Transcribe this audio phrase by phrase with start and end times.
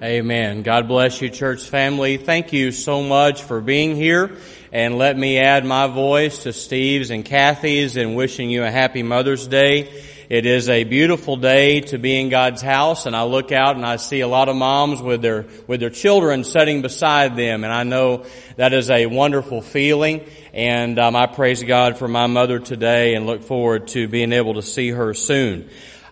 [0.00, 0.62] Amen.
[0.62, 2.18] God bless you, church family.
[2.18, 4.30] Thank you so much for being here.
[4.70, 9.02] And let me add my voice to Steve's and Kathy's in wishing you a happy
[9.02, 9.90] Mother's Day.
[10.28, 13.84] It is a beautiful day to be in God's house and I look out and
[13.84, 17.72] I see a lot of moms with their, with their children sitting beside them and
[17.72, 22.60] I know that is a wonderful feeling and um, I praise God for my mother
[22.60, 25.68] today and look forward to being able to see her soon.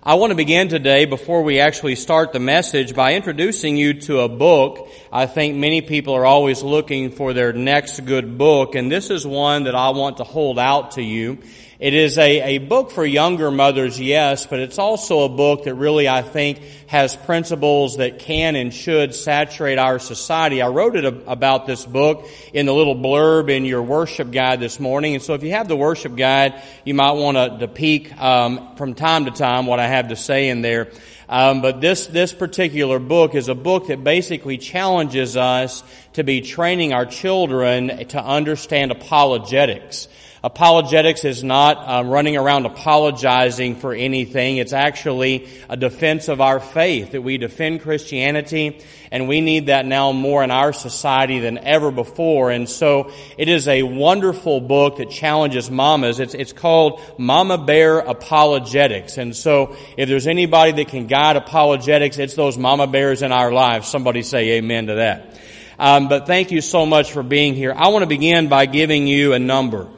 [0.07, 4.21] I want to begin today before we actually start the message by introducing you to
[4.21, 4.89] a book.
[5.11, 9.27] I think many people are always looking for their next good book and this is
[9.27, 11.39] one that I want to hold out to you.
[11.79, 15.75] It is a, a book for younger mothers, yes, but it's also a book that
[15.75, 20.63] really, I think, has principles that can and should saturate our society.
[20.63, 24.81] I wrote it about this book in the little blurb in your worship guide this
[24.81, 25.17] morning.
[25.17, 28.75] And so if you have the worship guide, you might want to, to peek um,
[28.77, 30.91] from time to time what I have to say in there.
[31.29, 35.83] Um, but this this particular book is a book that basically challenges us
[36.13, 40.07] to be training our children to understand apologetics.
[40.45, 44.59] Apologetics is not um, running around apologizing for anything.
[44.59, 49.87] It's actually a defense of our faith that we defend Christianity and we need that
[49.87, 52.51] now more in our society than ever before.
[52.51, 56.21] And so it is a wonderful book that challenges mamas.
[56.21, 59.19] It's, it's called Mama Bear Apologetics.
[59.19, 63.53] And so if there's anybody that can guide apologetics, it's those mama bears in our
[63.53, 63.89] lives.
[63.89, 65.41] Somebody say amen to that.
[65.79, 67.73] Um, but thank you so much for being here.
[67.77, 69.89] I want to begin by giving you a number.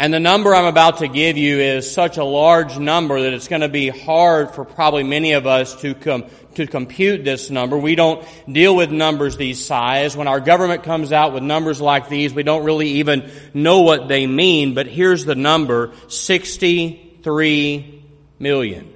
[0.00, 3.48] And the number I'm about to give you is such a large number that it's
[3.48, 7.76] going to be hard for probably many of us to come to compute this number.
[7.76, 10.16] We don't deal with numbers these size.
[10.16, 14.06] When our government comes out with numbers like these, we don't really even know what
[14.08, 18.04] they mean, but here's the number, 63
[18.38, 18.92] million.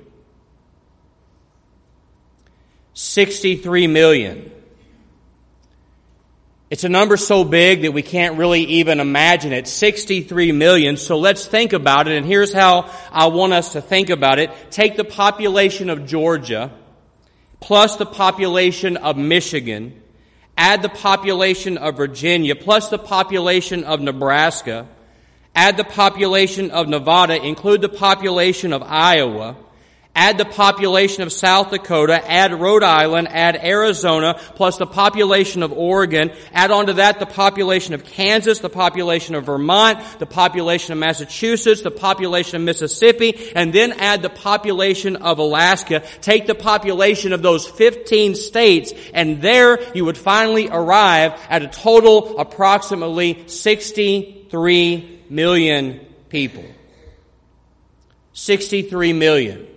[2.94, 4.52] 63 million.
[6.72, 9.68] It's a number so big that we can't really even imagine it.
[9.68, 10.96] 63 million.
[10.96, 12.16] So let's think about it.
[12.16, 14.50] And here's how I want us to think about it.
[14.70, 16.72] Take the population of Georgia
[17.60, 20.00] plus the population of Michigan.
[20.56, 24.88] Add the population of Virginia plus the population of Nebraska.
[25.54, 27.36] Add the population of Nevada.
[27.36, 29.56] Include the population of Iowa
[30.14, 35.72] Add the population of South Dakota, add Rhode Island, add Arizona, plus the population of
[35.72, 40.98] Oregon, add onto that the population of Kansas, the population of Vermont, the population of
[40.98, 46.02] Massachusetts, the population of Mississippi, and then add the population of Alaska.
[46.20, 51.68] Take the population of those 15 states, and there you would finally arrive at a
[51.68, 56.66] total approximately 63 million people.
[58.34, 59.71] 63 million.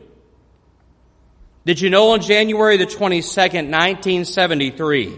[1.65, 5.17] Did you know on January the 22nd, 1973,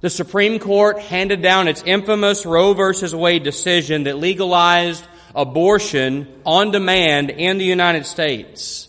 [0.00, 5.04] the Supreme Court handed down its infamous Roe versus Wade decision that legalized
[5.34, 8.88] abortion on demand in the United States.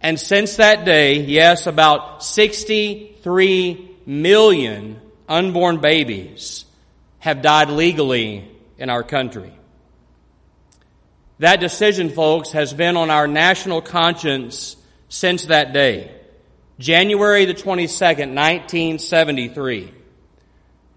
[0.00, 6.64] And since that day, yes, about 63 million unborn babies
[7.18, 9.52] have died legally in our country.
[11.38, 14.76] That decision, folks, has been on our national conscience
[15.08, 16.10] since that day,
[16.78, 19.92] January the 22nd, 1973.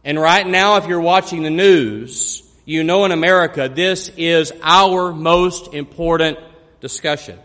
[0.03, 5.13] And right now, if you're watching the news, you know in America, this is our
[5.13, 6.40] most important
[6.81, 7.40] discussion.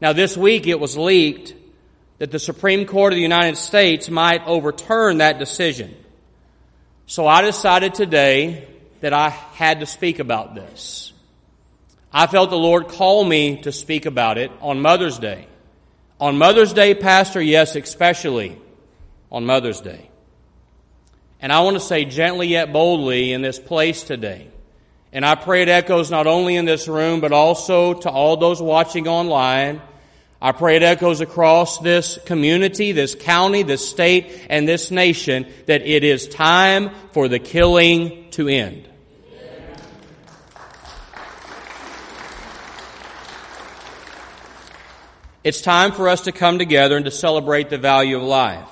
[0.00, 1.54] Now this week it was leaked
[2.18, 5.94] that the Supreme Court of the United States might overturn that decision.
[7.06, 8.68] So I decided today
[9.00, 11.11] that I had to speak about this.
[12.12, 15.46] I felt the Lord call me to speak about it on Mother's Day.
[16.20, 18.58] On Mother's Day, Pastor, yes, especially
[19.30, 20.10] on Mother's Day.
[21.40, 24.48] And I want to say gently yet boldly in this place today.
[25.10, 28.60] And I pray it echoes not only in this room, but also to all those
[28.60, 29.80] watching online.
[30.40, 35.82] I pray it echoes across this community, this county, this state, and this nation that
[35.82, 38.88] it is time for the killing to end.
[45.44, 48.68] It's time for us to come together and to celebrate the value of life.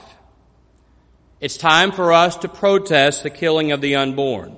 [1.41, 4.57] It's time for us to protest the killing of the unborn.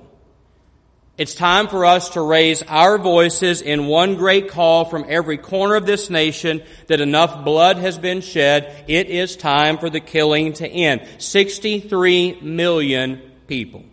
[1.17, 5.75] It's time for us to raise our voices in one great call from every corner
[5.75, 8.85] of this nation that enough blood has been shed.
[8.87, 11.07] It is time for the killing to end.
[11.19, 13.85] 63 million people.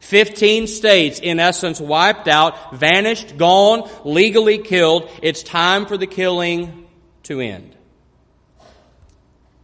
[0.00, 5.10] 15 states, in essence, wiped out, vanished, gone, legally killed.
[5.22, 6.83] It's time for the killing
[7.24, 7.74] to end.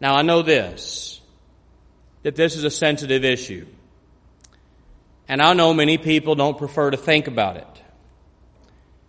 [0.00, 1.20] Now I know this,
[2.22, 3.66] that this is a sensitive issue.
[5.28, 7.66] And I know many people don't prefer to think about it.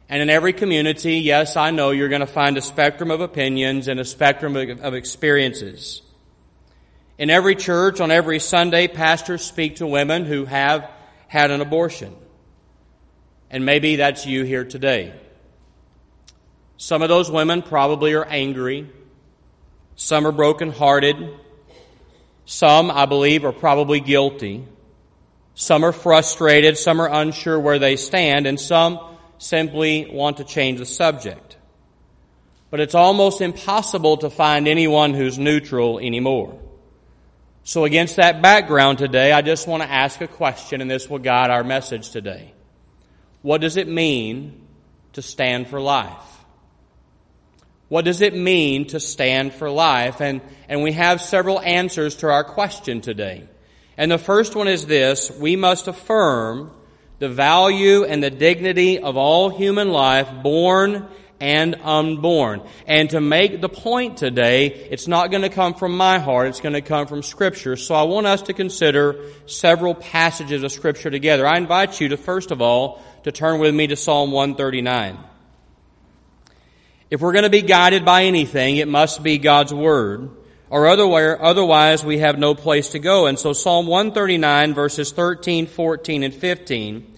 [0.07, 3.87] And in every community, yes, I know you're going to find a spectrum of opinions
[3.87, 6.01] and a spectrum of experiences.
[7.17, 10.89] In every church, on every Sunday, pastors speak to women who have
[11.27, 12.13] had an abortion.
[13.49, 15.13] And maybe that's you here today.
[16.81, 18.89] Some of those women probably are angry.
[19.95, 21.29] Some are brokenhearted.
[22.45, 24.65] Some, I believe, are probably guilty.
[25.53, 26.79] Some are frustrated.
[26.79, 28.47] Some are unsure where they stand.
[28.47, 28.99] And some
[29.37, 31.55] simply want to change the subject.
[32.71, 36.59] But it's almost impossible to find anyone who's neutral anymore.
[37.63, 41.19] So against that background today, I just want to ask a question and this will
[41.19, 42.53] guide our message today.
[43.43, 44.65] What does it mean
[45.13, 46.30] to stand for life?
[47.91, 50.21] What does it mean to stand for life?
[50.21, 50.39] And,
[50.69, 53.49] and we have several answers to our question today.
[53.97, 56.71] And the first one is this, we must affirm
[57.19, 61.05] the value and the dignity of all human life, born
[61.41, 62.61] and unborn.
[62.87, 66.61] And to make the point today, it's not going to come from my heart, it's
[66.61, 67.75] going to come from Scripture.
[67.75, 71.45] So I want us to consider several passages of Scripture together.
[71.45, 75.30] I invite you to, first of all, to turn with me to Psalm 139.
[77.11, 80.31] If we're going to be guided by anything, it must be God's Word
[80.71, 83.27] or otherwise we have no place to go.
[83.27, 87.13] And so Psalm 139 verses 13, 14, and 15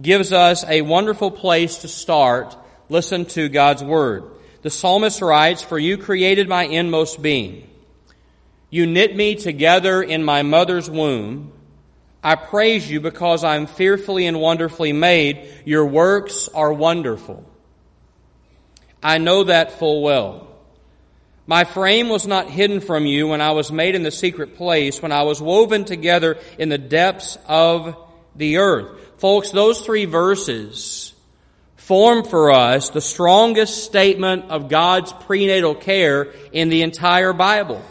[0.00, 2.56] gives us a wonderful place to start.
[2.88, 4.24] Listen to God's word.
[4.62, 7.68] The psalmist writes, For you created my inmost being.
[8.70, 11.52] You knit me together in my mother's womb.
[12.22, 15.48] I praise you because I am fearfully and wonderfully made.
[15.64, 17.44] Your works are wonderful.
[19.04, 20.48] I know that full well.
[21.46, 25.02] My frame was not hidden from you when I was made in the secret place,
[25.02, 27.96] when I was woven together in the depths of
[28.34, 29.18] the earth.
[29.18, 31.12] Folks, those three verses
[31.76, 37.84] form for us the strongest statement of God's prenatal care in the entire Bible.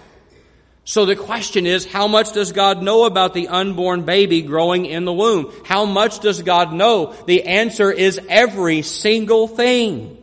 [0.84, 5.06] So the question is, how much does God know about the unborn baby growing in
[5.06, 5.54] the womb?
[5.64, 7.14] How much does God know?
[7.28, 10.18] The answer is every single thing.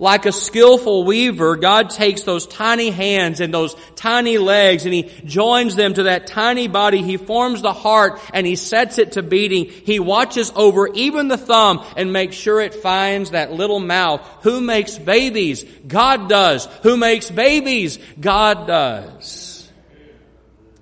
[0.00, 5.02] Like a skillful weaver, God takes those tiny hands and those tiny legs and He
[5.26, 7.02] joins them to that tiny body.
[7.02, 9.66] He forms the heart and He sets it to beating.
[9.66, 14.26] He watches over even the thumb and makes sure it finds that little mouth.
[14.40, 15.64] Who makes babies?
[15.86, 16.64] God does.
[16.82, 17.98] Who makes babies?
[18.18, 19.70] God does.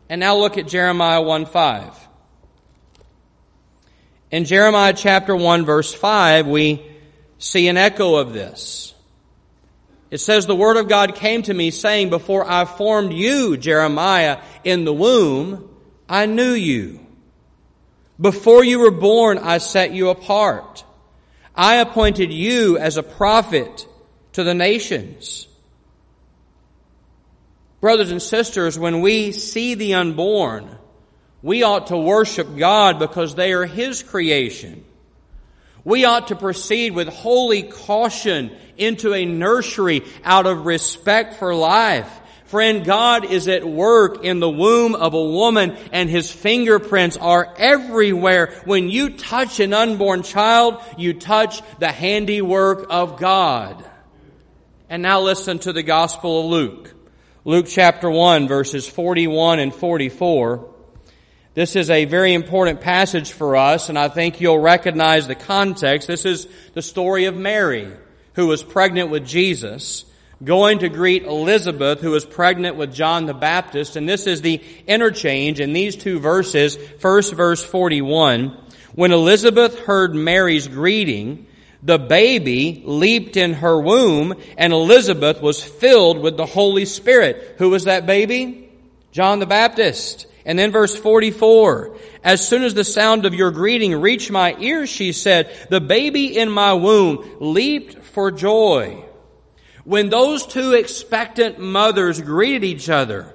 [0.08, 2.08] And now look at Jeremiah 1 5.
[4.30, 6.86] In Jeremiah chapter 1 verse 5, we
[7.38, 8.94] see an echo of this.
[10.10, 14.40] It says, The word of God came to me saying, Before I formed you, Jeremiah,
[14.64, 15.68] in the womb,
[16.08, 17.00] I knew you.
[18.20, 20.84] Before you were born, I set you apart.
[21.54, 23.86] I appointed you as a prophet
[24.32, 25.46] to the nations.
[27.80, 30.78] Brothers and sisters, when we see the unborn,
[31.42, 34.84] we ought to worship God because they are His creation.
[35.84, 42.10] We ought to proceed with holy caution into a nursery out of respect for life.
[42.46, 47.54] Friend, God is at work in the womb of a woman and His fingerprints are
[47.58, 48.54] everywhere.
[48.64, 53.84] When you touch an unborn child, you touch the handiwork of God.
[54.88, 56.94] And now listen to the Gospel of Luke.
[57.44, 60.74] Luke chapter 1 verses 41 and 44.
[61.54, 66.06] This is a very important passage for us, and I think you'll recognize the context.
[66.06, 67.90] This is the story of Mary,
[68.34, 70.04] who was pregnant with Jesus,
[70.44, 74.62] going to greet Elizabeth, who was pregnant with John the Baptist, and this is the
[74.86, 76.76] interchange in these two verses.
[77.00, 78.56] First verse 41.
[78.94, 81.46] When Elizabeth heard Mary's greeting,
[81.82, 87.56] the baby leaped in her womb, and Elizabeth was filled with the Holy Spirit.
[87.58, 88.70] Who was that baby?
[89.10, 90.26] John the Baptist.
[90.48, 94.88] And then verse 44, as soon as the sound of your greeting reached my ears,
[94.88, 99.04] she said, the baby in my womb leaped for joy.
[99.84, 103.34] When those two expectant mothers greeted each other,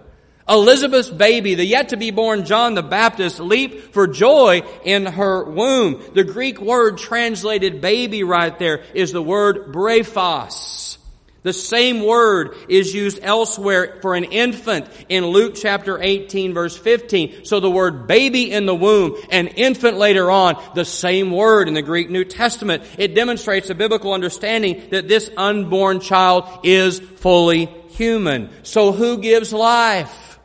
[0.50, 5.44] Elizabeth's baby, the yet to be born John the Baptist, leaped for joy in her
[5.44, 6.02] womb.
[6.16, 10.98] The Greek word translated baby right there is the word brephos.
[11.44, 17.44] The same word is used elsewhere for an infant in Luke chapter 18 verse 15.
[17.46, 21.74] So the word baby in the womb and infant later on, the same word in
[21.74, 22.84] the Greek New Testament.
[22.98, 28.50] It demonstrates a biblical understanding that this unborn child is fully human.
[28.64, 30.40] So who gives life?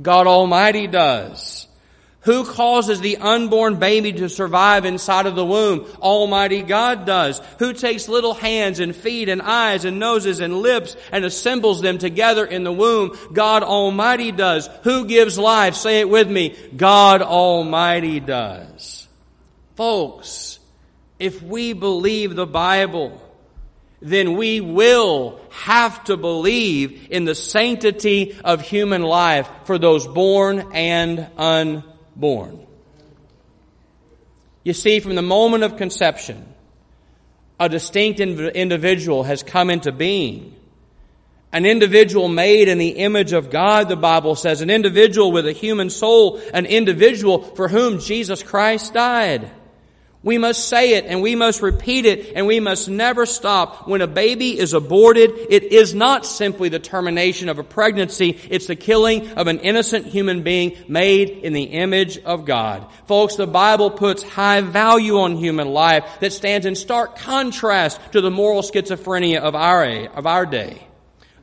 [0.00, 1.66] God Almighty does.
[2.22, 5.86] Who causes the unborn baby to survive inside of the womb?
[6.00, 7.40] Almighty God does.
[7.58, 11.98] Who takes little hands and feet and eyes and noses and lips and assembles them
[11.98, 13.18] together in the womb?
[13.32, 14.68] God Almighty does.
[14.84, 15.74] Who gives life?
[15.74, 16.56] Say it with me.
[16.76, 19.08] God Almighty does.
[19.74, 20.60] Folks,
[21.18, 23.20] if we believe the Bible,
[24.00, 30.70] then we will have to believe in the sanctity of human life for those born
[30.72, 32.66] and unborn born.
[34.64, 36.46] You see, from the moment of conception,
[37.58, 40.54] a distinct individual has come into being.
[41.52, 45.52] An individual made in the image of God, the Bible says, an individual with a
[45.52, 49.50] human soul, an individual for whom Jesus Christ died.
[50.24, 53.88] We must say it and we must repeat it and we must never stop.
[53.88, 58.38] When a baby is aborted, it is not simply the termination of a pregnancy.
[58.48, 62.86] It's the killing of an innocent human being made in the image of God.
[63.06, 68.20] Folks, the Bible puts high value on human life that stands in stark contrast to
[68.20, 70.86] the moral schizophrenia of our, of our day.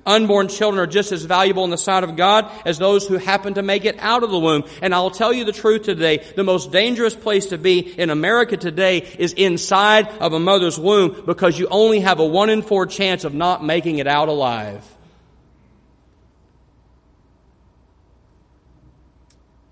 [0.06, 3.56] Unborn children are just as valuable in the sight of God as those who happen
[3.56, 4.64] to make it out of the womb.
[4.82, 6.26] And I'll tell you the truth today.
[6.36, 11.24] The most dangerous place to be in America today is inside of a mother's womb
[11.26, 14.84] because you only have a one in four chance of not making it out alive.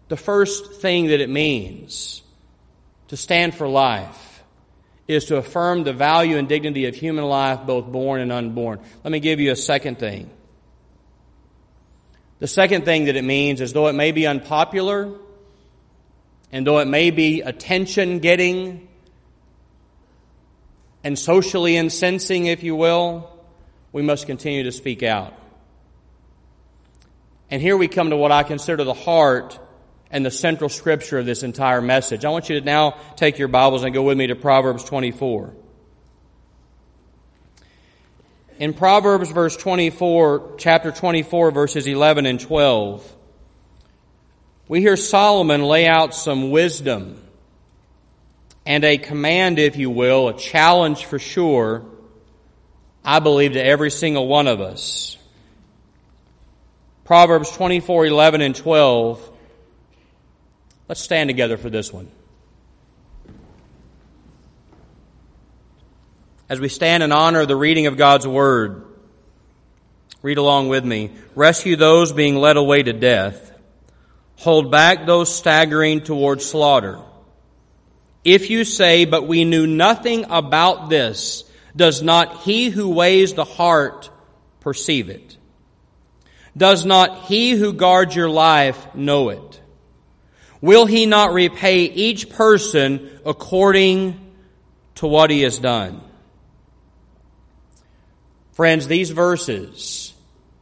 [0.09, 2.21] The first thing that it means
[3.09, 4.26] to stand for life
[5.07, 8.79] is to affirm the value and dignity of human life, both born and unborn.
[9.03, 10.29] Let me give you a second thing.
[12.39, 15.11] The second thing that it means is though it may be unpopular,
[16.51, 18.87] and though it may be attention getting
[21.03, 23.31] and socially incensing, if you will,
[23.91, 25.33] we must continue to speak out.
[27.49, 29.57] And here we come to what I consider the heart
[30.11, 32.25] and the central scripture of this entire message.
[32.25, 35.53] I want you to now take your Bibles and go with me to Proverbs 24.
[38.59, 43.15] In Proverbs verse 24, chapter 24, verses 11 and 12,
[44.67, 47.21] we hear Solomon lay out some wisdom
[48.65, 51.85] and a command, if you will, a challenge for sure,
[53.05, 55.17] I believe, to every single one of us.
[57.05, 59.36] Proverbs 24, 11 and 12
[60.87, 62.09] Let's stand together for this one.
[66.49, 68.85] As we stand in honor of the reading of God's Word,
[70.21, 71.11] read along with me.
[71.35, 73.51] Rescue those being led away to death.
[74.37, 76.99] Hold back those staggering towards slaughter.
[78.23, 81.43] If you say, but we knew nothing about this,
[81.75, 84.09] does not he who weighs the heart
[84.61, 85.37] perceive it?
[86.55, 89.61] Does not he who guards your life know it?
[90.61, 94.19] Will he not repay each person according
[94.95, 96.01] to what he has done?
[98.53, 100.13] Friends, these verses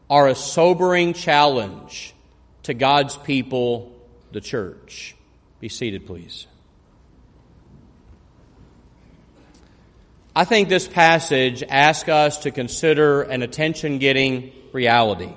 [0.10, 2.14] are a sobering challenge
[2.64, 3.96] to God's people,
[4.32, 5.16] the church.
[5.62, 6.48] Be seated, please.
[10.36, 15.34] I think this passage asks us to consider an attention getting reality.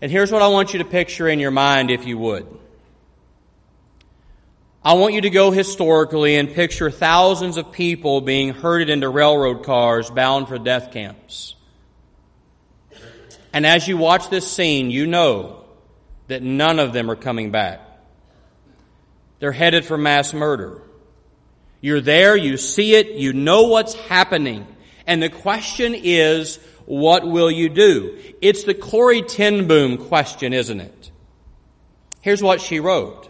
[0.00, 2.46] And here's what I want you to picture in your mind, if you would.
[4.82, 9.62] I want you to go historically and picture thousands of people being herded into railroad
[9.62, 11.54] cars bound for death camps.
[13.52, 15.64] And as you watch this scene, you know
[16.28, 17.80] that none of them are coming back.
[19.38, 20.80] They're headed for mass murder.
[21.82, 24.66] You're there, you see it, you know what's happening.
[25.06, 28.18] And the question is, what will you do?
[28.40, 31.10] It's the Corrie ten Boom question, isn't it?
[32.22, 33.29] Here's what she wrote.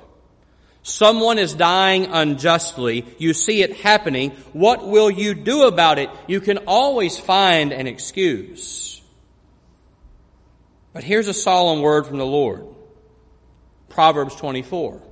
[0.82, 3.04] Someone is dying unjustly.
[3.18, 4.30] You see it happening.
[4.52, 6.10] What will you do about it?
[6.26, 9.02] You can always find an excuse.
[10.92, 12.66] But here's a solemn word from the Lord.
[13.88, 15.02] Proverbs 24.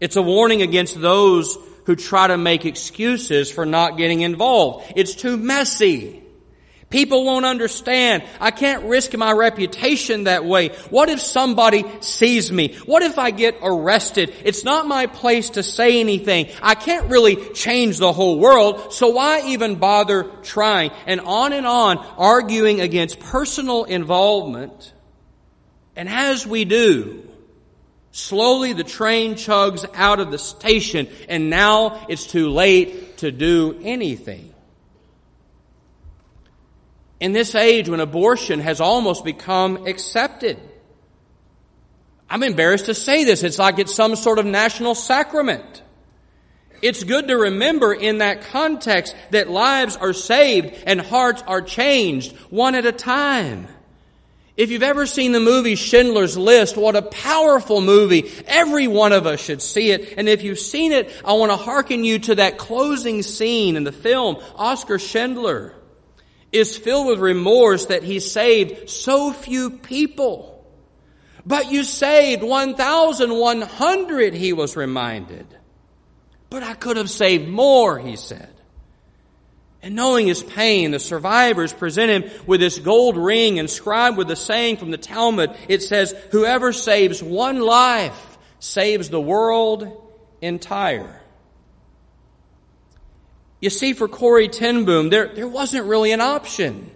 [0.00, 4.92] It's a warning against those who try to make excuses for not getting involved.
[4.96, 6.22] It's too messy.
[6.88, 8.22] People won't understand.
[8.40, 10.68] I can't risk my reputation that way.
[10.90, 12.76] What if somebody sees me?
[12.86, 14.32] What if I get arrested?
[14.44, 16.48] It's not my place to say anything.
[16.62, 20.92] I can't really change the whole world, so why even bother trying?
[21.06, 24.92] And on and on, arguing against personal involvement.
[25.96, 27.28] And as we do,
[28.12, 33.76] slowly the train chugs out of the station, and now it's too late to do
[33.82, 34.52] anything.
[37.18, 40.58] In this age when abortion has almost become accepted,
[42.28, 43.42] I'm embarrassed to say this.
[43.42, 45.82] It's like it's some sort of national sacrament.
[46.82, 52.36] It's good to remember in that context that lives are saved and hearts are changed
[52.50, 53.68] one at a time.
[54.58, 58.30] If you've ever seen the movie Schindler's List, what a powerful movie.
[58.46, 60.14] Every one of us should see it.
[60.16, 63.84] And if you've seen it, I want to hearken you to that closing scene in
[63.84, 65.75] the film, Oskar Schindler
[66.52, 70.52] is filled with remorse that he saved so few people.
[71.44, 75.46] But you saved 1,100, he was reminded.
[76.50, 78.52] But I could have saved more, he said.
[79.82, 84.34] And knowing his pain, the survivors present him with this gold ring inscribed with the
[84.34, 85.56] saying from the Talmud.
[85.68, 90.02] It says, whoever saves one life saves the world
[90.40, 91.20] entire.
[93.60, 96.90] You see, for Corrie ten Boom, there, there wasn't really an option.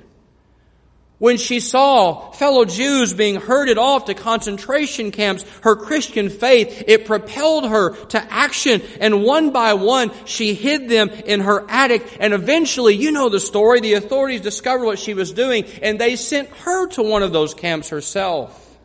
[1.21, 7.05] When she saw fellow Jews being herded off to concentration camps, her Christian faith, it
[7.05, 8.81] propelled her to action.
[9.01, 12.17] And one by one, she hid them in her attic.
[12.21, 16.17] And eventually, you know the story, the authorities discovered what she was doing and they
[16.17, 18.79] sent her to one of those camps herself.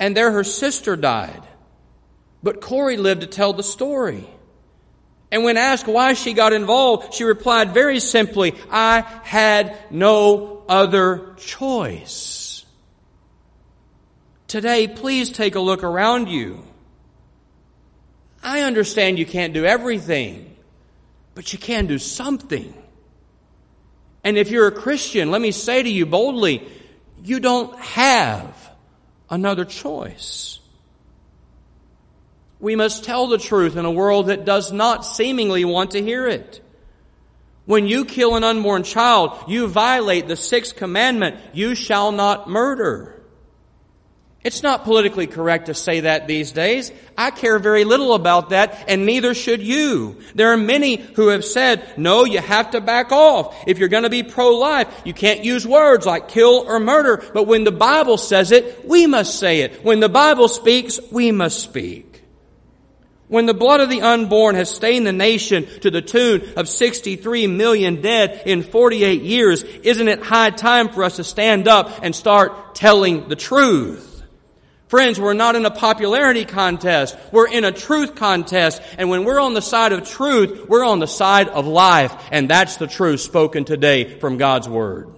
[0.00, 1.42] And there her sister died.
[2.42, 4.26] But Corrie lived to tell the story.
[5.32, 11.34] And when asked why she got involved, she replied very simply, I had no other
[11.38, 12.66] choice.
[14.46, 16.62] Today, please take a look around you.
[18.42, 20.54] I understand you can't do everything,
[21.34, 22.74] but you can do something.
[24.22, 26.68] And if you're a Christian, let me say to you boldly,
[27.24, 28.54] you don't have
[29.30, 30.60] another choice.
[32.62, 36.28] We must tell the truth in a world that does not seemingly want to hear
[36.28, 36.60] it.
[37.64, 43.20] When you kill an unborn child, you violate the sixth commandment, you shall not murder.
[44.44, 46.92] It's not politically correct to say that these days.
[47.18, 50.20] I care very little about that, and neither should you.
[50.36, 53.56] There are many who have said, no, you have to back off.
[53.66, 57.24] If you're going to be pro-life, you can't use words like kill or murder.
[57.34, 59.84] But when the Bible says it, we must say it.
[59.84, 62.11] When the Bible speaks, we must speak.
[63.32, 67.46] When the blood of the unborn has stained the nation to the tune of 63
[67.46, 72.14] million dead in 48 years, isn't it high time for us to stand up and
[72.14, 74.22] start telling the truth?
[74.88, 77.16] Friends, we're not in a popularity contest.
[77.32, 78.82] We're in a truth contest.
[78.98, 82.12] And when we're on the side of truth, we're on the side of life.
[82.30, 85.08] And that's the truth spoken today from God's Word.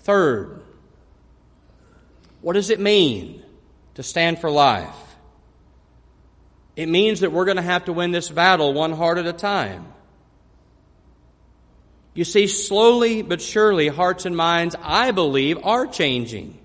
[0.00, 0.62] Third,
[2.40, 3.44] what does it mean
[3.94, 5.07] to stand for life?
[6.78, 9.32] It means that we're going to have to win this battle one heart at a
[9.32, 9.84] time.
[12.14, 16.56] You see, slowly but surely, hearts and minds, I believe, are changing.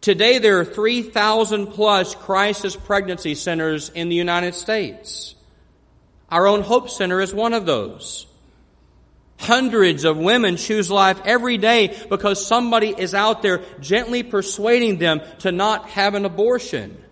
[0.00, 5.34] Today, there are 3,000 plus crisis pregnancy centers in the United States.
[6.30, 8.28] Our own Hope Center is one of those.
[9.40, 15.22] Hundreds of women choose life every day because somebody is out there gently persuading them
[15.40, 17.02] to not have an abortion.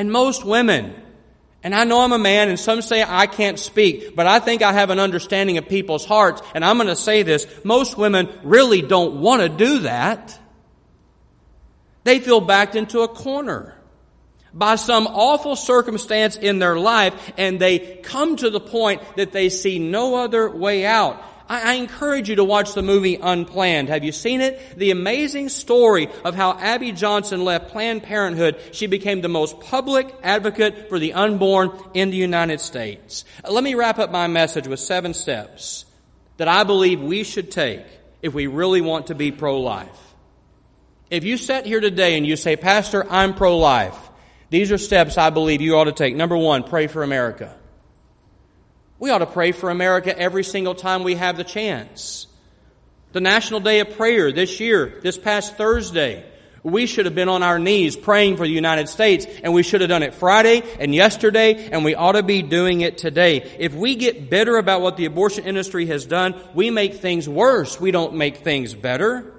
[0.00, 0.94] And most women,
[1.62, 4.62] and I know I'm a man and some say I can't speak, but I think
[4.62, 8.30] I have an understanding of people's hearts, and I'm going to say this, most women
[8.42, 10.38] really don't want to do that.
[12.04, 13.74] They feel backed into a corner
[14.54, 19.50] by some awful circumstance in their life, and they come to the point that they
[19.50, 21.22] see no other way out.
[21.50, 23.88] I, I encourage you to watch the movie Unplanned.
[23.88, 24.78] Have you seen it?
[24.78, 28.58] The amazing story of how Abby Johnson left Planned Parenthood.
[28.72, 33.24] She became the most public advocate for the unborn in the United States.
[33.44, 35.84] Uh, let me wrap up my message with seven steps
[36.36, 37.84] that I believe we should take
[38.22, 39.88] if we really want to be pro-life.
[41.10, 43.98] If you sit here today and you say, Pastor, I'm pro-life,
[44.50, 46.14] these are steps I believe you ought to take.
[46.14, 47.56] Number one, pray for America.
[49.00, 52.26] We ought to pray for America every single time we have the chance.
[53.12, 56.22] The National Day of Prayer this year, this past Thursday,
[56.62, 59.80] We should have been on our knees praying for the United States, and we should
[59.80, 63.38] have done it Friday and yesterday, and we ought to be doing it today.
[63.58, 67.80] If we get bitter about what the abortion industry has done, we make things worse.
[67.80, 69.32] We don't make things better.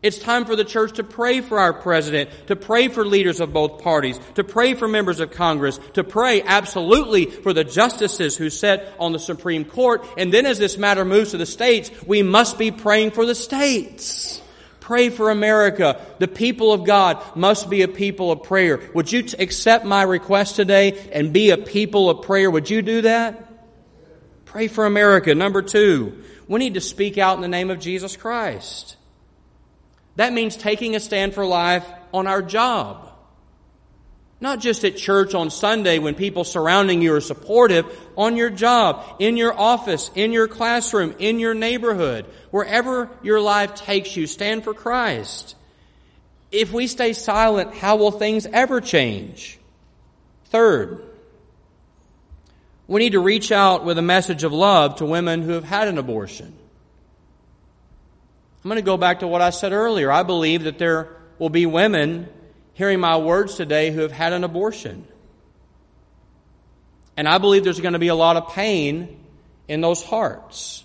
[0.00, 3.52] It's time for the church to pray for our president, to pray for leaders of
[3.52, 8.48] both parties, to pray for members of Congress, to pray absolutely for the justices who
[8.48, 10.06] sit on the Supreme Court.
[10.16, 13.34] And then as this matter moves to the states, we must be praying for the
[13.34, 14.40] states.
[14.78, 16.00] Pray for America.
[16.20, 18.80] The people of God must be a people of prayer.
[18.94, 22.48] Would you accept my request today and be a people of prayer?
[22.48, 23.52] Would you do that?
[24.44, 25.34] Pray for America.
[25.34, 28.94] Number two, we need to speak out in the name of Jesus Christ.
[30.18, 33.08] That means taking a stand for life on our job.
[34.40, 39.04] Not just at church on Sunday when people surrounding you are supportive, on your job,
[39.20, 44.64] in your office, in your classroom, in your neighborhood, wherever your life takes you, stand
[44.64, 45.54] for Christ.
[46.50, 49.60] If we stay silent, how will things ever change?
[50.46, 51.00] Third,
[52.88, 55.86] we need to reach out with a message of love to women who have had
[55.86, 56.57] an abortion.
[58.64, 60.10] I'm going to go back to what I said earlier.
[60.10, 62.28] I believe that there will be women
[62.74, 65.06] hearing my words today who have had an abortion.
[67.16, 69.24] And I believe there's going to be a lot of pain
[69.66, 70.84] in those hearts.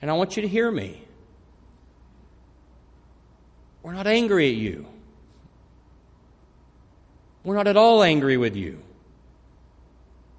[0.00, 1.02] And I want you to hear me.
[3.82, 4.86] We're not angry at you.
[7.44, 8.82] We're not at all angry with you.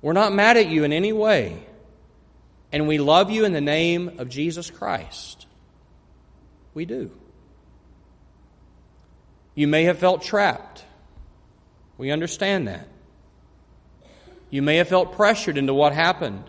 [0.01, 1.63] We're not mad at you in any way.
[2.71, 5.45] And we love you in the name of Jesus Christ.
[6.75, 7.09] We do.
[9.55, 10.83] You may have felt trapped.
[11.97, 12.87] We understand that.
[14.51, 16.43] You may have felt pressured into what happened.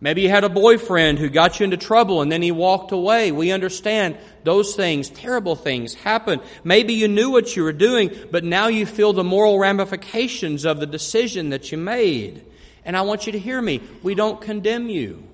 [0.00, 3.32] Maybe you had a boyfriend who got you into trouble and then he walked away.
[3.32, 6.40] We understand those things, terrible things happen.
[6.62, 10.78] Maybe you knew what you were doing, but now you feel the moral ramifications of
[10.78, 12.44] the decision that you made.
[12.84, 13.80] And I want you to hear me.
[14.02, 15.24] We don't condemn you.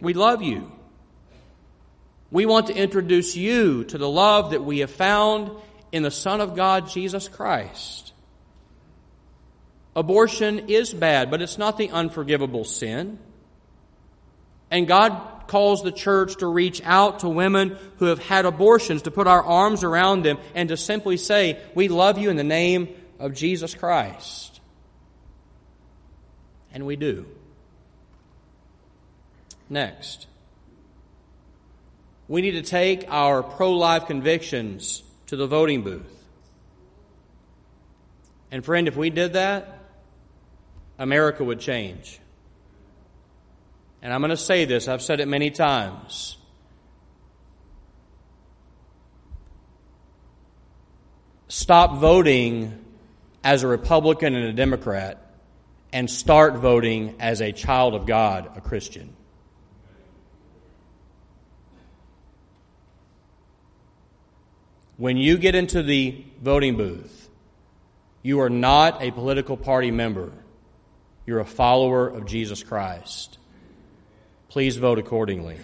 [0.00, 0.73] We love you.
[2.34, 5.52] We want to introduce you to the love that we have found
[5.92, 8.12] in the Son of God, Jesus Christ.
[9.94, 13.20] Abortion is bad, but it's not the unforgivable sin.
[14.68, 19.12] And God calls the church to reach out to women who have had abortions, to
[19.12, 22.88] put our arms around them, and to simply say, We love you in the name
[23.20, 24.60] of Jesus Christ.
[26.72, 27.26] And we do.
[29.70, 30.26] Next.
[32.28, 36.10] We need to take our pro life convictions to the voting booth.
[38.50, 39.78] And, friend, if we did that,
[40.98, 42.20] America would change.
[44.00, 46.36] And I'm going to say this, I've said it many times.
[51.48, 52.84] Stop voting
[53.42, 55.20] as a Republican and a Democrat
[55.92, 59.14] and start voting as a child of God, a Christian.
[64.96, 67.28] When you get into the voting booth,
[68.22, 70.32] you are not a political party member.
[71.26, 73.38] You're a follower of Jesus Christ.
[74.48, 75.58] Please vote accordingly.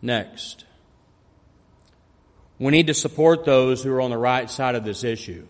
[0.00, 0.64] Next,
[2.58, 5.46] we need to support those who are on the right side of this issue.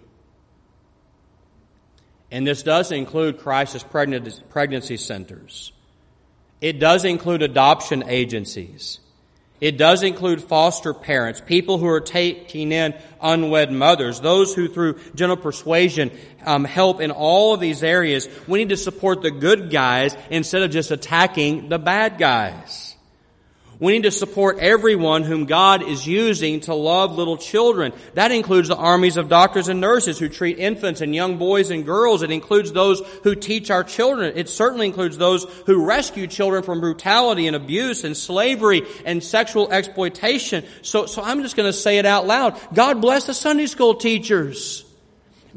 [2.30, 5.72] And this does include crisis pregnancy centers.
[6.61, 9.00] It does include adoption agencies.
[9.61, 15.01] It does include foster parents, people who are taking in unwed mothers, those who through
[15.14, 16.12] gentle persuasion
[16.47, 18.29] um, help in all of these areas.
[18.47, 22.94] We need to support the good guys instead of just attacking the bad guys.
[23.80, 27.92] We need to support everyone whom God is using to love little children.
[28.14, 31.86] That includes the armies of doctors and nurses who treat infants and young boys and
[31.86, 32.22] girls.
[32.22, 34.32] It includes those who teach our children.
[34.36, 39.70] It certainly includes those who rescue children from brutality and abuse and slavery and sexual
[39.70, 40.64] exploitation.
[40.82, 42.58] So, so I'm just going to say it out loud.
[42.74, 44.88] God bless the Sunday school teachers.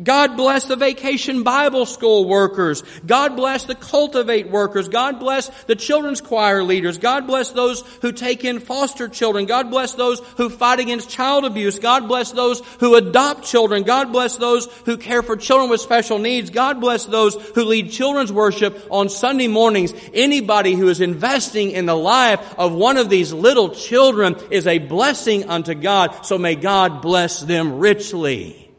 [0.01, 2.83] God bless the vacation Bible school workers.
[3.05, 4.87] God bless the cultivate workers.
[4.87, 6.97] God bless the children's choir leaders.
[6.97, 9.45] God bless those who take in foster children.
[9.45, 11.77] God bless those who fight against child abuse.
[11.77, 13.83] God bless those who adopt children.
[13.83, 16.49] God bless those who care for children with special needs.
[16.49, 19.93] God bless those who lead children's worship on Sunday mornings.
[20.13, 24.79] Anybody who is investing in the life of one of these little children is a
[24.79, 26.25] blessing unto God.
[26.25, 28.70] So may God bless them richly.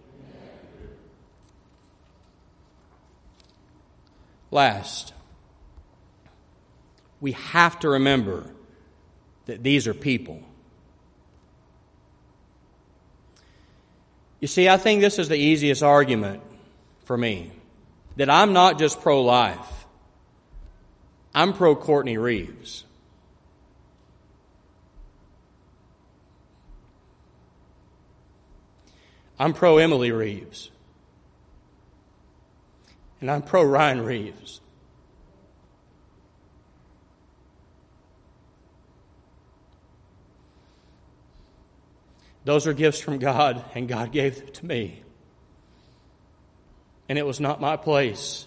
[4.52, 5.14] Last,
[7.22, 8.44] we have to remember
[9.46, 10.42] that these are people.
[14.40, 16.42] You see, I think this is the easiest argument
[17.04, 17.50] for me
[18.16, 19.86] that I'm not just pro life,
[21.34, 22.84] I'm pro Courtney Reeves.
[29.38, 30.70] I'm pro Emily Reeves.
[33.22, 34.60] And I'm pro Ryan Reeves.
[42.44, 45.04] Those are gifts from God, and God gave them to me.
[47.08, 48.44] And it was not my place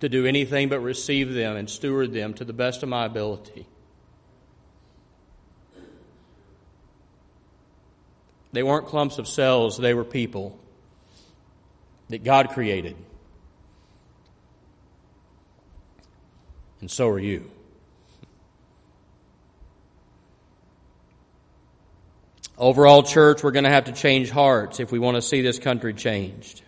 [0.00, 3.64] to do anything but receive them and steward them to the best of my ability.
[8.50, 10.58] They weren't clumps of cells, they were people
[12.12, 12.96] that God created.
[16.80, 17.50] And so are you.
[22.58, 25.58] Overall, church, we're going to have to change hearts if we want to see this
[25.58, 26.62] country changed.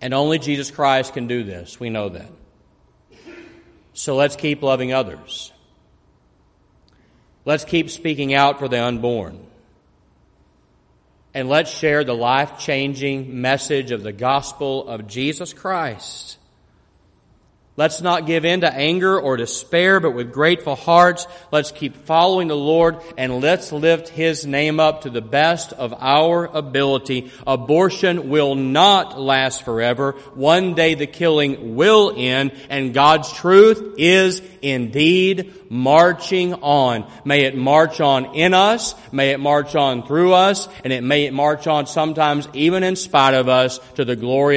[0.00, 1.80] And only Jesus Christ can do this.
[1.80, 2.30] We know that.
[3.94, 5.50] So let's keep loving others.
[7.44, 9.47] Let's keep speaking out for the unborn.
[11.34, 16.38] And let's share the life changing message of the gospel of Jesus Christ.
[17.78, 22.48] Let's not give in to anger or despair, but with grateful hearts, let's keep following
[22.48, 27.30] the Lord and let's lift His name up to the best of our ability.
[27.46, 30.16] Abortion will not last forever.
[30.34, 37.06] One day the killing will end and God's truth is indeed marching on.
[37.24, 41.26] May it march on in us, may it march on through us, and it may
[41.26, 44.56] it march on sometimes even in spite of us to the glory